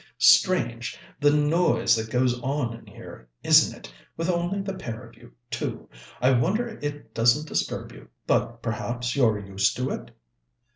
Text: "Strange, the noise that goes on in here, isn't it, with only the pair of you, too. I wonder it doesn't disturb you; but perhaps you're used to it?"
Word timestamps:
"Strange, 0.17 0.97
the 1.19 1.29
noise 1.29 1.95
that 1.95 2.09
goes 2.09 2.41
on 2.41 2.73
in 2.75 2.87
here, 2.87 3.29
isn't 3.43 3.77
it, 3.77 3.93
with 4.17 4.31
only 4.31 4.59
the 4.59 4.73
pair 4.73 5.05
of 5.07 5.15
you, 5.15 5.31
too. 5.51 5.87
I 6.19 6.31
wonder 6.31 6.67
it 6.81 7.13
doesn't 7.13 7.47
disturb 7.47 7.91
you; 7.91 8.07
but 8.25 8.63
perhaps 8.63 9.15
you're 9.15 9.37
used 9.37 9.77
to 9.77 9.91
it?" 9.91 10.09